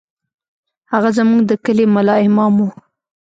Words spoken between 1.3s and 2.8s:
د کلي ملا امام و.